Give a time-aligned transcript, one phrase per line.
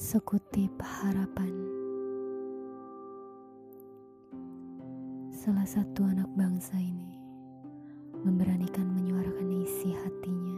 [0.00, 1.52] Sekutip harapan.
[5.28, 7.20] Salah satu anak bangsa ini
[8.24, 10.56] Memberanikan menyuarakan isi hatinya.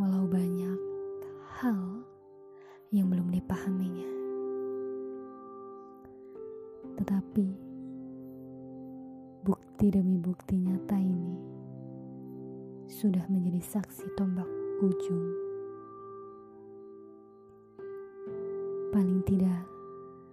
[0.00, 0.80] Walau banyak
[1.60, 2.00] hal
[2.96, 4.08] yang belum dipahaminya.
[6.96, 7.48] Tetapi
[9.44, 11.36] Bukti demi bukti nyata ini
[12.88, 14.48] Sudah menjadi saksi tombak
[14.80, 15.47] ujung
[18.88, 19.68] paling tidak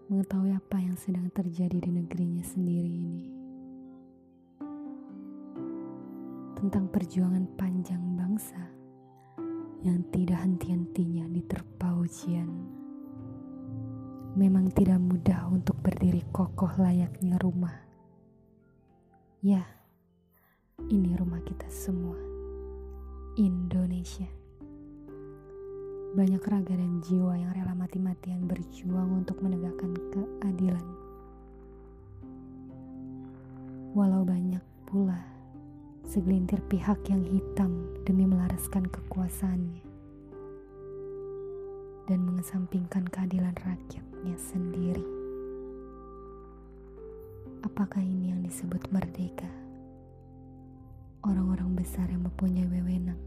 [0.07, 3.27] mengetahui apa yang sedang terjadi di negerinya sendiri ini.
[6.55, 8.63] Tentang perjuangan panjang bangsa
[9.83, 12.47] yang tidak henti-hentinya diterpa ujian.
[14.39, 17.75] Memang tidak mudah untuk berdiri kokoh layaknya rumah.
[19.43, 19.67] Ya,
[20.87, 22.15] ini rumah kita semua.
[23.35, 24.45] Indonesia
[26.15, 29.93] banyak raga dan jiwa yang rela mati-matian berjuang untuk menegakkan
[30.41, 30.81] keadilan.
[33.93, 35.21] Walau banyak pula
[36.01, 39.85] segelintir pihak yang hitam demi melaraskan kekuasaannya
[42.09, 45.05] dan mengesampingkan keadilan rakyatnya sendiri.
[47.61, 49.49] Apakah ini yang disebut merdeka?
[51.21, 53.21] Orang-orang besar yang mempunyai wewenang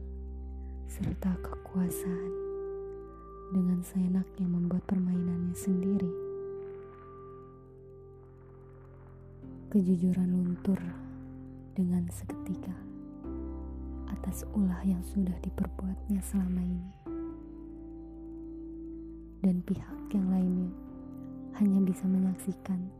[0.91, 2.48] serta kekuasaan
[3.49, 6.13] dengan seenaknya membuat permainannya sendiri.
[9.73, 10.81] Kejujuran luntur
[11.73, 12.77] dengan seketika
[14.09, 16.93] atas ulah yang sudah diperbuatnya selama ini.
[19.41, 20.73] Dan pihak yang lainnya
[21.57, 22.91] hanya bisa menyaksikan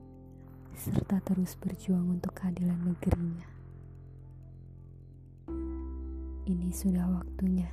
[0.79, 3.49] serta terus berjuang untuk keadilan negerinya.
[6.49, 7.69] Ini sudah waktunya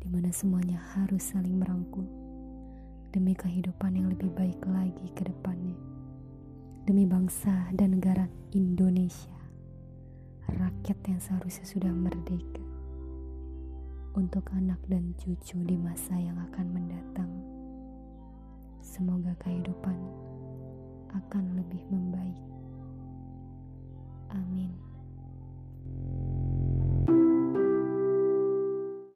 [0.00, 2.08] di mana semuanya harus saling merangkul
[3.12, 5.76] demi kehidupan yang lebih baik lagi ke depannya.
[6.88, 8.24] Demi bangsa dan negara
[8.56, 9.36] Indonesia,
[10.48, 12.64] rakyat yang seharusnya sudah merdeka
[14.16, 17.30] untuk anak dan cucu di masa yang akan mendatang.
[18.80, 19.94] Semoga kehidupan
[21.14, 22.59] akan lebih membaik.